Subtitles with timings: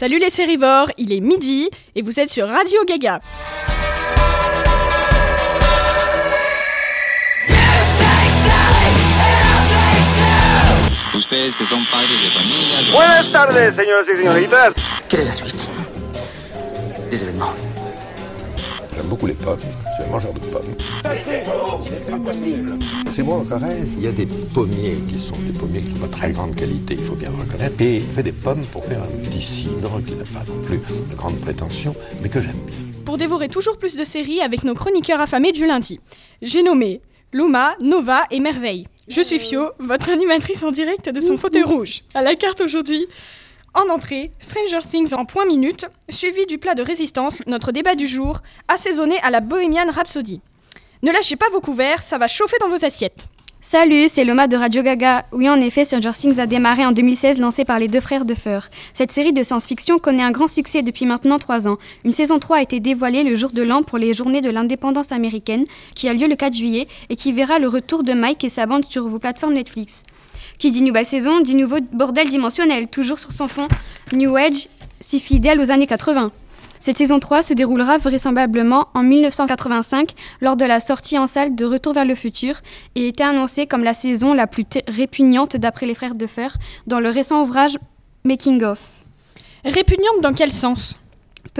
[0.00, 3.20] Salut les sérivores, il est midi et vous êtes sur Radio Gaga.
[11.14, 12.92] Ustedes que son padres de familia.
[12.92, 14.72] Buenas tardes, señoras y señoritas.
[15.06, 15.68] Quelle est la suite
[17.10, 17.52] des événements
[19.10, 20.74] beaucoup les pommes, je suis un mangeur de pommes.
[23.14, 26.06] C'est moi en Corrèze, il y a des pommiers qui sont des pommiers qui sont
[26.06, 27.74] de très grande qualité, il faut bien le reconnaître.
[27.80, 30.78] Et il fait des pommes pour faire un petit cidre qui n'a pas non plus
[30.78, 32.76] de grande prétention, mais que j'aime bien.
[33.04, 35.98] Pour dévorer toujours plus de séries avec nos chroniqueurs affamés du lundi.
[36.40, 37.00] J'ai nommé
[37.32, 38.86] Luma, Nova et Merveille.
[39.08, 42.02] Je suis Fio, votre animatrice en direct de son fauteuil rouge.
[42.14, 43.08] À la carte aujourd'hui,
[43.74, 48.08] en entrée, Stranger Things en point minute, suivi du plat de résistance, notre débat du
[48.08, 50.40] jour, assaisonné à la Bohemian Rhapsody.
[51.02, 53.28] Ne lâchez pas vos couverts, ça va chauffer dans vos assiettes.
[53.62, 55.26] Salut, c'est Loma de Radio Gaga.
[55.32, 58.34] Oui, en effet, Stranger Things a démarré en 2016, lancé par les deux frères de
[58.34, 58.68] Fur.
[58.94, 61.76] Cette série de science-fiction connaît un grand succès depuis maintenant trois ans.
[62.04, 65.12] Une saison 3 a été dévoilée le jour de l'an pour les journées de l'indépendance
[65.12, 68.48] américaine, qui a lieu le 4 juillet et qui verra le retour de Mike et
[68.48, 70.04] sa bande sur vos plateformes Netflix.
[70.60, 73.66] Qui dit nouvelle saison, dit nouveau bordel dimensionnel, toujours sur son fond
[74.12, 74.68] New Age,
[75.00, 76.30] si fidèle aux années 80.
[76.78, 80.10] Cette saison 3 se déroulera vraisemblablement en 1985
[80.42, 82.60] lors de la sortie en salle de Retour vers le futur
[82.94, 87.00] et était annoncée comme la saison la plus répugnante d'après les frères de Fer dans
[87.00, 87.78] le récent ouvrage
[88.24, 89.00] Making of.
[89.64, 90.99] Répugnante dans quel sens?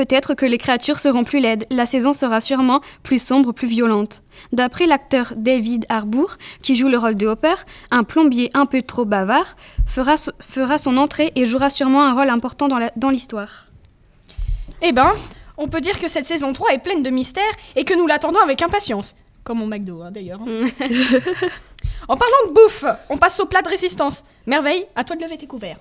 [0.00, 4.22] Peut-être que les créatures seront plus laides, la saison sera sûrement plus sombre, plus violente.
[4.50, 7.56] D'après l'acteur David Harbour, qui joue le rôle de Hopper,
[7.90, 12.14] un plombier un peu trop bavard fera, so- fera son entrée et jouera sûrement un
[12.14, 13.66] rôle important dans la- dans l'histoire.
[14.80, 15.10] Eh ben,
[15.58, 17.42] on peut dire que cette saison 3 est pleine de mystères
[17.76, 19.14] et que nous l'attendons avec impatience.
[19.44, 20.40] Comme mon McDo, hein, d'ailleurs.
[22.08, 24.24] en parlant de bouffe, on passe au plat de résistance.
[24.46, 25.76] Merveille, à toi de lever tes couverts.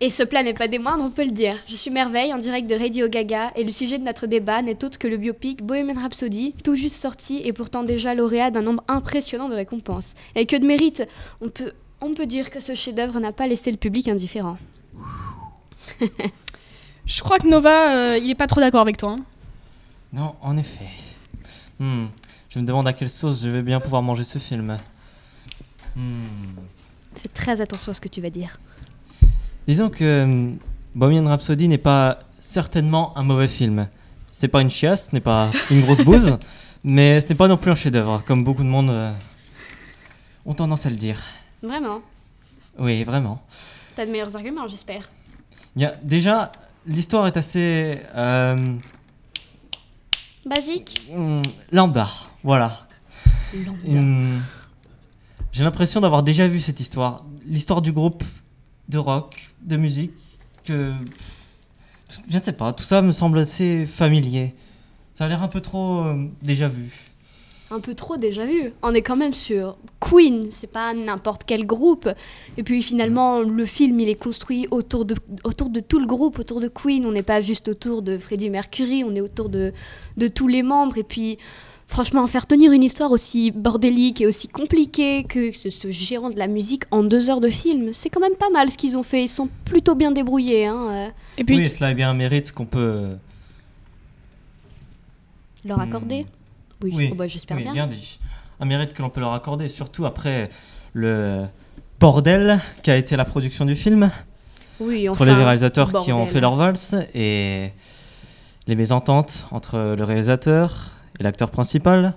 [0.00, 1.56] Et ce plat n'est pas des moindres, on peut le dire.
[1.68, 4.82] Je suis Merveille, en direct de Radio Gaga, et le sujet de notre débat n'est
[4.84, 8.82] autre que le biopic Bohemian Rhapsody, tout juste sorti et pourtant déjà lauréat d'un nombre
[8.88, 10.14] impressionnant de récompenses.
[10.34, 11.06] Et que de mérite
[11.40, 14.58] On peut, on peut dire que ce chef-d'œuvre n'a pas laissé le public indifférent.
[17.06, 19.10] Je crois que Nova, euh, il est pas trop d'accord avec toi.
[19.18, 19.24] hein.
[20.12, 20.88] Non, en effet.
[21.78, 22.06] Hmm,
[22.48, 24.78] Je me demande à quelle sauce je vais bien pouvoir manger ce film.
[25.96, 26.24] Hmm.
[27.16, 28.56] Fais très attention à ce que tu vas dire.
[29.68, 30.58] Disons que hum,
[30.94, 33.88] Bohemian Rhapsody n'est pas certainement un mauvais film.
[34.28, 36.36] C'est pas une chiasse, ce n'est pas une grosse bouse,
[36.84, 39.12] mais ce n'est pas non plus un chef-d'œuvre, comme beaucoup de monde euh,
[40.46, 41.22] ont tendance à le dire.
[41.62, 42.00] Vraiment?
[42.78, 43.42] Oui, vraiment.
[43.94, 45.08] T'as de meilleurs arguments, j'espère.
[45.76, 46.50] Il y a, déjà,
[46.86, 48.56] l'histoire est assez euh,
[50.44, 51.08] Basique?
[51.14, 52.08] Hum, lambda,
[52.42, 52.86] voilà.
[53.86, 54.42] Hum,
[55.52, 57.22] J'ai l'impression d'avoir déjà vu cette histoire.
[57.46, 58.24] L'histoire du groupe
[58.92, 60.12] de rock, de musique,
[60.64, 60.92] que.
[62.28, 64.54] Je ne sais pas, tout ça me semble assez familier.
[65.14, 66.92] Ça a l'air un peu trop euh, déjà vu.
[67.70, 68.72] un peu trop déjà vu.
[68.82, 72.06] On est quand même sur Queen, c'est pas n'importe quel groupe.
[72.58, 75.14] Et puis finalement, le film, il est construit autour de,
[75.44, 77.06] autour de tout le groupe, autour de Queen.
[77.06, 79.72] On n'est pas juste autour de Freddie Mercury, on est autour de,
[80.18, 80.98] de tous les membres.
[80.98, 81.38] Et puis,
[81.92, 86.38] franchement, faire tenir une histoire aussi bordélique et aussi compliquée que ce, ce géant de
[86.38, 89.02] la musique en deux heures de film, c'est quand même pas mal ce qu'ils ont
[89.02, 89.24] fait.
[89.24, 90.66] Ils sont plutôt bien débrouillés.
[90.66, 93.10] Hein, euh, Et puis, oui, cela est bien un mérite qu'on peut.
[95.64, 95.82] leur Hmm.
[95.82, 96.26] accorder.
[96.82, 97.72] Oui, Oui, oh bah, j'espère oui, bien.
[97.74, 98.18] bien dit.
[98.58, 100.48] Un mérite que l'on peut leur accorder, surtout après
[100.94, 101.44] le
[102.00, 104.10] bordel qu'a été la production du film.
[104.80, 107.70] Oui, entre les enfin, réalisateurs qui ont fait leur valse et
[108.66, 112.14] les mésententes entre le réalisateur et l'acteur principal,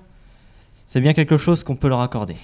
[0.87, 2.35] c'est bien quelque chose qu'on peut leur accorder.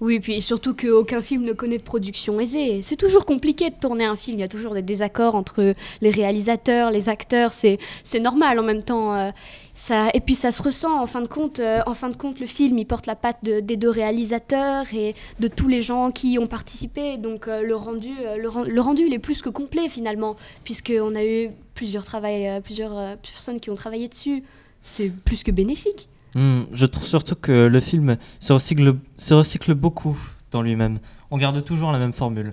[0.00, 2.82] Oui, puis surtout qu'aucun film ne connaît de production aisée.
[2.82, 4.38] C'est toujours compliqué de tourner un film.
[4.38, 7.52] Il y a toujours des désaccords entre les réalisateurs, les acteurs.
[7.52, 7.78] C'est,
[8.20, 9.14] normal en même temps.
[9.14, 9.30] euh,
[9.72, 11.60] ça, et puis ça se ressent en fin de compte.
[11.60, 14.84] euh, en fin de compte, le film il porte la patte de- des deux réalisateurs
[14.92, 17.16] et de tous les gens qui y ont participé.
[17.16, 20.34] Donc euh, le rendu, le, ren- le rendu, il est plus que complet finalement,
[20.64, 24.42] puisqu'on a eu plusieurs travail, plusieurs personnes qui ont travaillé dessus.
[24.84, 26.08] C'est plus que bénéfique.
[26.34, 30.16] Hmm, je trouve surtout que le film se recycle, se recycle beaucoup
[30.50, 30.98] dans lui-même.
[31.30, 32.52] On garde toujours la même formule.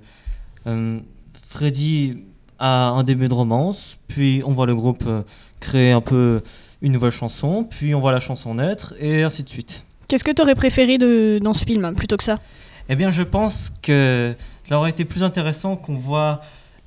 [0.65, 0.99] Euh,
[1.47, 2.23] Freddy
[2.57, 5.23] a un début de romance, puis on voit le groupe euh,
[5.59, 6.41] créer un peu
[6.81, 9.83] une nouvelle chanson, puis on voit la chanson naître, et ainsi de suite.
[10.07, 12.39] qu'est-ce que t'aurais préféré de, dans ce film plutôt que ça?
[12.87, 14.35] Eh bien, je pense que
[14.67, 16.41] ça aurait été plus intéressant qu'on voit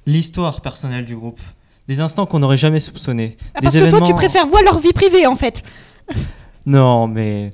[0.06, 1.40] l'histoire personnelle du groupe.
[1.88, 3.36] Des instants qu'on n'aurait jamais soupçonnés.
[3.54, 5.62] Ah, Des Parce que toi, tu préfères voir leur vie privée en fait.
[6.66, 7.52] Non, mais.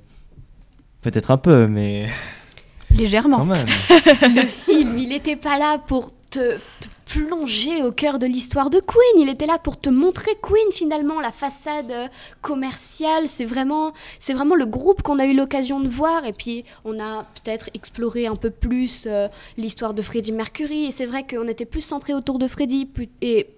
[1.03, 2.09] Peut-être un peu, mais.
[2.91, 3.39] Légèrement.
[3.39, 3.67] Quand même.
[4.35, 6.89] le film, il n'était pas là pour te, te
[7.19, 9.23] plongé au cœur de l'histoire de Queen.
[9.23, 12.07] Il était là pour te montrer Queen finalement, la façade euh,
[12.41, 13.29] commerciale.
[13.29, 16.25] C'est vraiment, c'est vraiment le groupe qu'on a eu l'occasion de voir.
[16.25, 20.87] Et puis on a peut-être exploré un peu plus euh, l'histoire de Freddie Mercury.
[20.87, 22.89] Et c'est vrai qu'on était plus centré autour de Freddie
[23.23, 23.49] et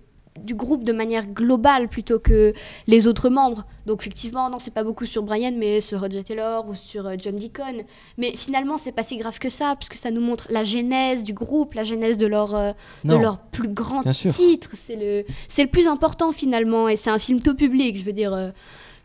[0.40, 2.52] du groupe de manière globale plutôt que
[2.87, 3.64] les autres membres.
[3.87, 7.14] Donc effectivement, non, c'est pas beaucoup sur Brian, mais sur Roger Taylor ou sur euh,
[7.19, 7.82] John Deacon.
[8.17, 11.34] Mais finalement, c'est pas si grave que ça, puisque ça nous montre la genèse du
[11.34, 12.73] groupe, la genèse de leur, euh,
[13.05, 14.70] de leur plus grand titre.
[14.75, 17.99] C'est le, c'est le plus important finalement, et c'est un film tout public.
[17.99, 18.50] Je veux dire, euh,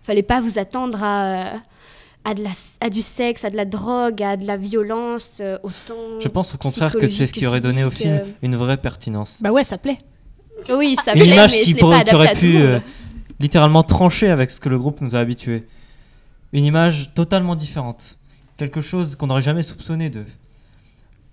[0.04, 1.58] fallait pas vous attendre à, euh,
[2.24, 5.58] à, de la, à du sexe, à de la drogue, à de la violence, euh,
[5.64, 6.20] autant.
[6.20, 9.42] Je pense au contraire que c'est ce qui aurait donné au film une vraie pertinence.
[9.42, 9.98] Bah ouais, ça plaît.
[10.70, 12.80] Oui, ça une plaît, image mais qui, ce pas aurait pu euh,
[13.40, 15.68] littéralement trancher avec ce que le groupe nous a habitués.
[16.54, 18.18] Une image totalement différente.
[18.58, 20.26] Quelque chose qu'on n'aurait jamais soupçonné d'eux.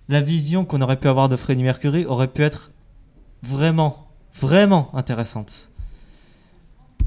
[0.09, 2.71] La vision qu'on aurait pu avoir de Freddie Mercury aurait pu être
[3.41, 4.07] vraiment,
[4.39, 5.69] vraiment intéressante.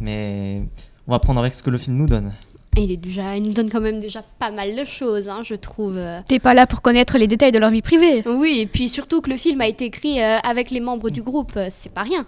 [0.01, 0.63] Mais
[1.07, 2.33] on va prendre avec ce que le film nous donne.
[2.79, 5.55] Il, est déjà, il nous donne quand même déjà pas mal de choses, hein, je
[5.55, 5.99] trouve.
[6.27, 8.23] T'es pas là pour connaître les détails de leur vie privée.
[8.27, 11.23] Oui, et puis surtout que le film a été écrit euh, avec les membres du
[11.23, 12.27] groupe, euh, c'est pas rien.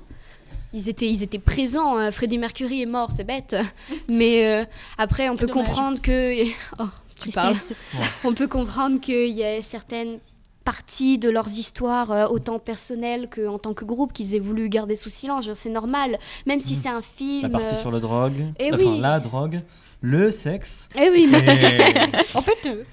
[0.73, 3.57] Ils étaient, ils étaient présents, euh, Freddie Mercury est mort, c'est bête.
[4.09, 4.65] Mais euh,
[4.99, 5.67] après, on peut dommage.
[5.67, 6.45] comprendre que...
[6.79, 6.85] Oh,
[7.17, 7.55] tu parles.
[7.55, 7.77] Tristesse.
[8.25, 10.19] On peut comprendre qu'il y a certaines
[10.65, 14.95] parties de leurs histoires, euh, autant personnelles qu'en tant que groupe, qu'ils aient voulu garder
[14.95, 15.53] sous silence.
[15.55, 17.43] C'est normal, même si c'est un film...
[17.43, 19.01] La partie euh, sur le drogue, eh enfin oui.
[19.01, 19.63] la drogue,
[20.01, 20.89] le sexe.
[20.99, 21.39] Eh oui, mais...
[21.41, 22.85] et- En fait, euh,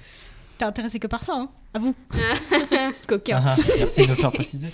[0.58, 1.48] t'es intéressé que par ça, hein.
[1.74, 1.94] À vous.
[3.06, 3.42] Coquin.
[3.44, 4.68] Ah, merci de me faire préciser.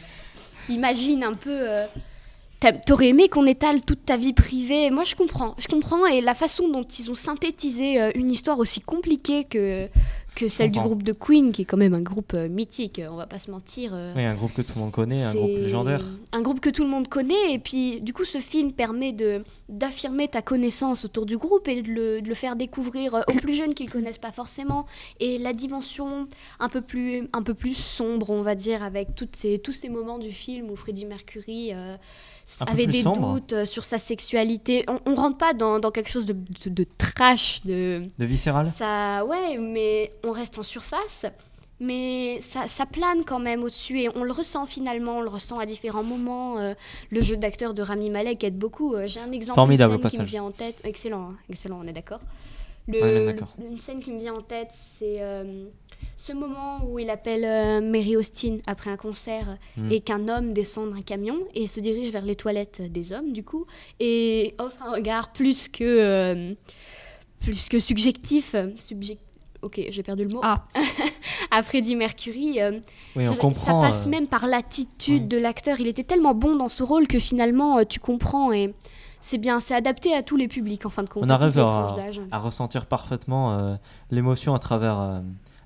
[0.69, 1.67] Imagine un peu.
[2.65, 4.91] Euh, t'a- T'aurais aimé qu'on étale toute ta vie privée.
[4.91, 5.55] Moi, je comprends.
[5.59, 6.07] Je comprends.
[6.07, 9.89] Et la façon dont ils ont synthétisé euh, une histoire aussi compliquée que,
[10.35, 13.15] que celle du groupe de Queen, qui est quand même un groupe euh, mythique, on
[13.17, 13.93] va pas se mentir.
[13.95, 16.03] euh, Oui, un groupe que tout le monde connaît, un groupe légendaire.
[16.33, 17.53] Un groupe que tout le monde connaît.
[17.53, 21.83] Et puis, du coup, ce film permet de d'affirmer ta connaissance autour du groupe et
[21.83, 24.87] de le, de le faire découvrir euh, aux plus jeunes qui le connaissent pas forcément.
[25.21, 26.27] Et la dimension
[26.61, 29.89] un peu plus, un peu plus sombre, on va dire, avec toutes ces, tous ces
[29.89, 31.97] moments du film où Freddie Mercury euh,
[32.67, 33.35] avait des sombre.
[33.35, 34.85] doutes euh, sur sa sexualité.
[34.89, 38.71] On, on rentre pas dans, dans quelque chose de, de, de trash, de, De viscéral
[38.77, 41.27] ça, ouais, mais on reste en surface.
[41.81, 45.59] Mais ça, ça plane quand même au-dessus et on le ressent finalement, on le ressent
[45.59, 46.57] à différents moments.
[46.59, 46.73] euh,
[47.11, 48.95] le jeu d'acteur de Rami Malek aide beaucoup.
[48.95, 50.81] euh, J'ai un exemple Formidable, scène qui me vient en tête.
[50.85, 52.21] Excellent, hein, excellent, on est d'accord.
[52.87, 53.35] Le-
[53.67, 55.65] une scène qui me vient en tête, c'est euh,
[56.17, 59.91] ce moment où il appelle euh, Mary Austin après un concert Hmm.
[59.91, 63.43] et qu'un homme descend d'un camion et se dirige vers les toilettes des hommes, du
[63.43, 63.65] coup,
[64.01, 66.55] et offre un regard plus que, euh,
[67.41, 68.55] plus que subjectif.
[68.77, 69.19] subjec-
[69.63, 70.41] Ok, j'ai perdu le mot.
[70.43, 70.67] Ah.
[71.51, 72.61] à Freddie Mercury.
[72.61, 72.81] euh,
[73.17, 73.81] Oui, on ça comprend.
[73.81, 75.29] passe euh, même par l'attitude oui.
[75.29, 75.81] de l'acteur.
[75.81, 78.75] Il était tellement bon dans ce rôle que finalement, euh, tu comprends et
[79.25, 81.25] c'est bien, c'est adapté à tous les publics en fin de compte.
[81.25, 83.77] On arrive à- ressentir parfaitement euh,
[84.11, 85.21] l'émotion à travers euh,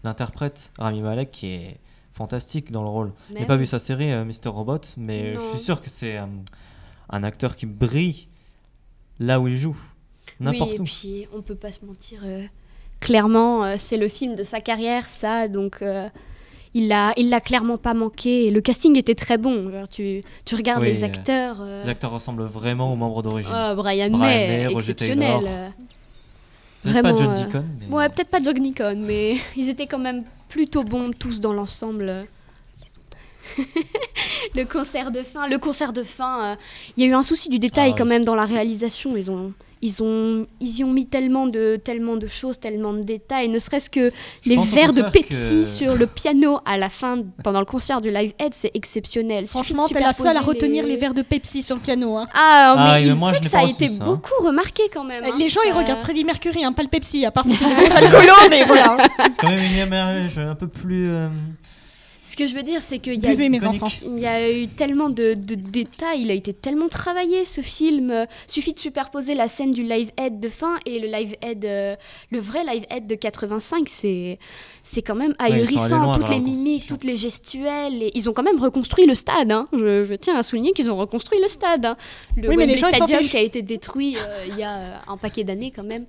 [0.05, 1.81] l'interprète Rami Malek qui est
[2.13, 3.13] fantastique dans le rôle.
[3.31, 4.49] Je n'ai pas vu sa série euh, Mr.
[4.51, 5.41] Robot, mais Non.
[5.41, 6.19] je suis sûr que c'est
[7.11, 8.29] un acteur qui brille
[9.19, 9.77] là où il joue.
[10.39, 10.85] N'importe oui, et où.
[10.85, 12.21] puis on peut pas se mentir.
[13.01, 15.49] clairement, c'est le film de sa carrière, ça.
[15.49, 15.83] Donc,
[16.75, 18.51] il l'a, il l'a clairement pas manqué.
[18.51, 19.71] Le casting était très bon.
[19.71, 21.59] Genre, tu, tu regardes Oui, les acteurs.
[21.61, 23.53] euh, Les acteurs ressemblent vraiment aux membres d'origine.
[23.55, 25.73] oh, Brian, Brian May, May, exceptionnel.
[26.83, 29.99] Peut-être pas John euh, Deacon, mais Ouais, peut-être pas John Deacon, mais ils étaient quand
[29.99, 32.23] même plutôt bons tous dans l'ensemble.
[34.55, 36.57] le concert de fin, le concert de fin, euh,
[36.97, 38.11] il y a eu un souci du détail Ah quand oui.
[38.11, 39.17] même dans la réalisation.
[39.17, 43.03] Ils ont, ils ont, ils y ont mis tellement de, tellement de choses, tellement de
[43.03, 43.49] détails.
[43.49, 44.11] Ne serait-ce que
[44.43, 48.01] Je les verres de Pepsi que- sur le piano à la fin, pendant le concert
[48.01, 49.47] du Live Aid, c'est exceptionnel.
[49.47, 50.97] Franchement, t'es la seule à retenir les...
[50.97, 52.17] verres de Pepsi sur le piano.
[52.17, 52.27] Hein.
[52.35, 54.05] Ah, mais Ah, mais il moi, sait je que ça a été ça, hein.
[54.05, 55.25] beaucoup remarqué quand même.
[55.25, 57.65] hein, les gens, ils regardent Freddie Mercury, hein, pas le Pepsi, à part si c'est
[57.65, 58.97] des mais voilà.
[59.19, 61.11] c'est quand même une image un peu plus.
[61.11, 61.29] euh,
[62.39, 63.83] que je veux dire, c'est qu'il y a Buvez, mes iconique.
[63.83, 63.97] enfants.
[64.03, 68.27] Il y a eu tellement de, de détails, il a été tellement travaillé ce film.
[68.47, 71.97] Suffit de superposer la scène du live aid de fin et le live aid, euh,
[72.31, 74.39] le vrai live aid de 85, c'est
[74.83, 76.13] c'est quand même ahurissant.
[76.15, 78.03] toutes les mimiques, toutes les gestuelles.
[78.05, 79.51] et ils ont quand même reconstruit le stade.
[79.53, 79.67] hein.
[79.73, 81.85] Je, je tiens à souligner qu'ils ont reconstruit le stade.
[81.85, 81.97] hein.
[82.37, 85.73] Le Oui, Wembley Stadium qui a été détruit euh, il y a un paquet d'années
[85.75, 86.07] quand même.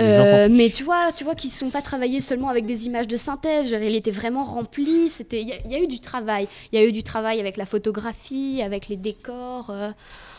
[0.00, 3.06] Euh, mais tu vois, tu vois qu'ils ne sont pas travaillés seulement avec des images
[3.08, 3.68] de synthèse.
[3.70, 5.10] Il était vraiment rempli.
[5.10, 6.48] C'était, il y, a- il y a eu du travail.
[6.72, 9.68] Il y a eu du travail avec la photographie, avec les décors.
[9.70, 9.90] euh.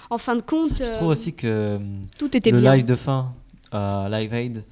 [0.09, 1.79] en fin de compte, Je euh, trouve aussi que
[2.17, 2.75] tout était le bien.
[2.75, 3.31] live de fin,
[3.71, 4.63] Live Aid,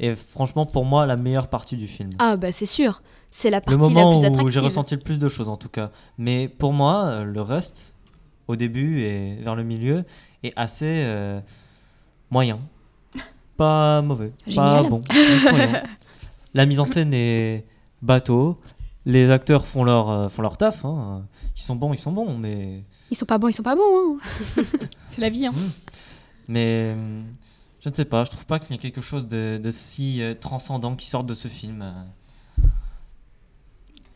[0.00, 2.10] est franchement pour moi la meilleure partie du film.
[2.18, 4.52] Ah bah c'est sûr, C'est la le partie moment la plus où attractive.
[4.52, 5.90] j'ai ressenti le plus de choses en tout cas.
[6.18, 7.94] Mais pour moi, le reste,
[8.48, 10.04] au début et vers le milieu,
[10.44, 11.06] est assez
[12.30, 12.58] moyen.
[13.56, 14.32] Pas mauvais.
[14.54, 15.00] Pas bon.
[16.54, 17.64] La mise en scène est
[18.00, 18.58] bateau.
[19.04, 20.84] Les acteurs font leur, euh, font leur taf.
[20.84, 21.22] hein.
[21.56, 22.84] Ils sont bons, ils sont bons, mais.
[23.10, 24.16] Ils sont pas bons, ils sont pas bons.
[24.18, 24.18] hein.
[25.10, 25.54] C'est la vie, hein.
[26.48, 27.24] Mais hum,
[27.80, 30.22] je ne sais pas, je trouve pas qu'il y ait quelque chose de, de si
[30.22, 31.82] euh, transcendant qui sorte de ce film.
[31.82, 32.62] euh.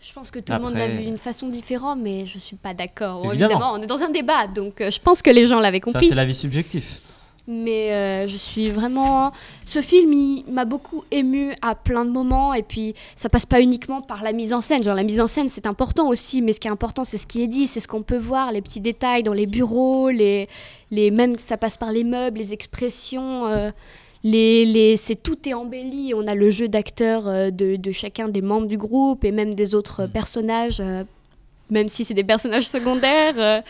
[0.00, 2.74] Je pense que tout le monde l'a vu d'une façon différente, mais je suis pas
[2.74, 3.24] d'accord.
[3.26, 3.50] Évidemment.
[3.54, 5.92] Évidemment, on est dans un débat, donc euh, je pense que les gens l'avaient Ça,
[5.92, 6.08] compris.
[6.08, 7.00] c'est l'avis subjectif.
[7.48, 9.32] Mais euh, je suis vraiment.
[9.66, 12.54] Ce film, il m'a beaucoup ému à plein de moments.
[12.54, 14.82] Et puis, ça passe pas uniquement par la mise en scène.
[14.82, 16.42] Genre, la mise en scène, c'est important aussi.
[16.42, 18.50] Mais ce qui est important, c'est ce qui est dit, c'est ce qu'on peut voir,
[18.50, 20.48] les petits détails dans les bureaux, les,
[20.90, 23.46] les même ça passe par les meubles, les expressions.
[23.46, 23.70] euh,
[24.24, 26.12] les, les, c'est tout est embelli.
[26.14, 29.54] On a le jeu d'acteurs euh, de, de chacun des membres du groupe et même
[29.54, 30.10] des autres Mm.
[30.10, 31.04] personnages, euh,
[31.70, 33.62] même si c'est des personnages secondaires.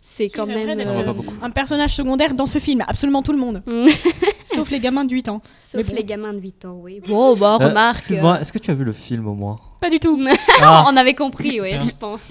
[0.00, 0.78] Euh, c'est quand même.
[0.80, 1.12] euh.
[1.42, 3.62] Un personnage secondaire dans ce film, absolument tout le monde.
[3.66, 3.88] Mm.
[4.44, 5.42] Sauf les gamins de 8 ans.
[5.58, 5.94] Sauf bon.
[5.94, 7.00] les gamins de 8 ans, oui.
[7.06, 7.98] Bon, bah, Euh, remarque.
[7.98, 9.58] Excuse-moi, est-ce que tu as vu le film au moins?
[9.80, 10.20] Pas du tout.
[10.62, 12.30] Ah, On avait compris, oui, je pense.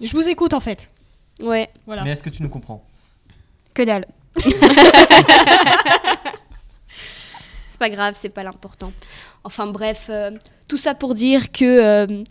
[0.00, 0.88] Je vous écoute en fait.
[1.40, 1.68] Ouais.
[1.86, 2.04] Voilà.
[2.04, 2.84] Mais est-ce que tu nous comprends?
[3.74, 4.06] Que dalle.
[7.66, 8.92] C'est pas grave, c'est pas l'important.
[9.44, 10.30] Enfin bref, euh,
[10.68, 12.22] tout ça pour dire que euh,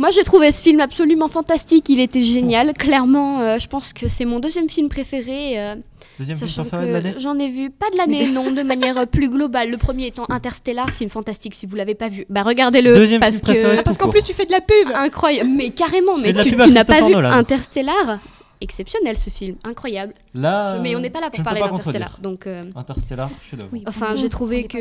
[0.00, 2.72] moi j'ai trouvé ce film absolument fantastique, il était génial.
[2.72, 5.60] Clairement, euh, je pense que c'est mon deuxième film préféré.
[5.60, 5.76] euh,
[6.18, 9.06] Deuxième film préféré de l'année j'en ai vu pas de l'année, non, de manière euh,
[9.06, 9.70] plus globale.
[9.70, 11.54] Le premier étant Interstellar, film fantastique.
[11.54, 14.22] Si vous l'avez pas vu, bah regardez-le Deuxième parce film préféré que Parce qu'en plus
[14.22, 14.88] tu fais de la pub.
[14.94, 15.50] incroyable.
[15.54, 17.30] Mais carrément, mais tu, n'as pas vu Nolan.
[17.30, 18.18] Interstellar?
[18.62, 20.12] Exceptionnel ce film, incroyable.
[20.34, 22.46] Là, mais on n'est pas là pour parler d'Interstellar, donc.
[22.46, 23.70] euh, Interstellar, chef-d'œuvre.
[23.72, 23.82] Oui.
[23.86, 24.78] Enfin, j'ai trouvé que.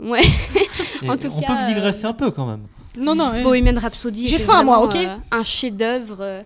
[0.00, 0.20] Ouais.
[1.08, 2.62] En tout on cas, peut euh, digresser un peu quand même.
[2.96, 3.32] Non, non.
[3.34, 6.42] euh, Bohemian Rhapsody J'ai faim, moi, ok euh, un chef-d'œuvre euh,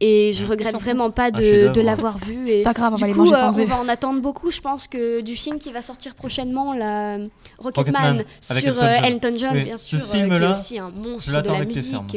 [0.00, 1.82] et je On regrette vraiment pas de, ouais.
[1.82, 2.50] l'avoir vu.
[2.50, 4.60] Et Pas grave, on du va les coup, euh, on va en attendre beaucoup, je
[4.60, 7.18] pense que du film qui va sortir prochainement, la
[7.58, 9.04] Rocketman, sur Elton John.
[9.04, 12.16] Elton John, Oui, bien sûr, qui est aussi un monstre de la musique.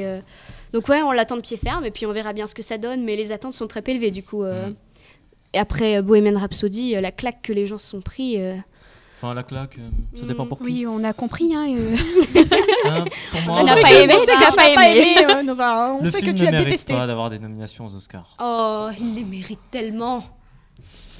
[0.73, 2.77] donc ouais, on l'attend de pied ferme et puis on verra bien ce que ça
[2.77, 4.43] donne, mais les attentes sont très élevées du coup.
[4.43, 4.67] euh.
[4.67, 4.75] Mm.
[5.53, 8.39] Et après Bohemian Rhapsody, la claque que les gens se sont pris.
[8.41, 8.55] euh,
[9.21, 10.63] Enfin, la claque, euh, ça dépend Mm, pour qui.
[10.65, 11.53] Oui, on a compris.
[11.53, 11.97] Hein, euh.
[12.85, 14.89] Hein, pour moi, Tu on n'as pas aimé, on c'est sait que que t'as pas
[14.89, 15.15] aimé.
[15.29, 15.87] euh, Nova.
[15.89, 15.97] hein.
[15.99, 16.93] On le sait que film tu ne as mérite détesté.
[16.93, 18.37] pas d'avoir des nominations aux Oscars.
[18.41, 20.23] Oh, il les mérite tellement.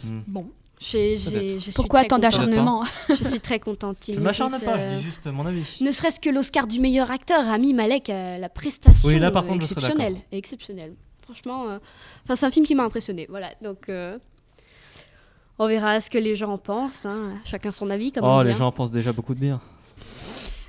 [0.05, 0.21] Hmm.
[0.27, 0.45] Bon.
[0.81, 4.07] Je Pourquoi tant d'acharnement Je suis très contente.
[4.07, 5.79] il Je ne m'acharne pas, euh, je dis juste mon avis.
[5.81, 9.43] Ne serait-ce que l'Oscar du meilleur acteur, Rami Malek, euh, la prestation Oui, là, par
[9.43, 10.15] euh, contre, exceptionnelle.
[10.31, 10.93] Exceptionnelle.
[11.23, 11.79] Franchement, euh,
[12.23, 13.27] enfin, c'est un film qui m'a impressionné.
[13.29, 14.17] Voilà, donc euh,
[15.59, 17.05] on verra ce que les gens en pensent.
[17.05, 17.33] hein.
[17.45, 18.47] Chacun son avis, comme on Oh, dit.
[18.47, 18.57] les hein.
[18.57, 19.61] gens pensent déjà beaucoup de bien.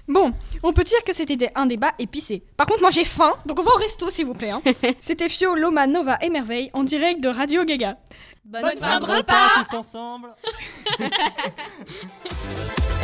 [0.09, 0.33] Bon,
[0.65, 2.43] on peut dire que c'était un débat épicé.
[2.57, 4.51] Par contre, moi j'ai faim, donc on va au resto s'il vous plaît.
[4.51, 4.61] hein.
[5.01, 7.97] c'était Fio, Loma, Nova et Merveille en direct de Radio Gaga.
[8.45, 10.35] Bonne Bonne fin de fin de repas tous ensemble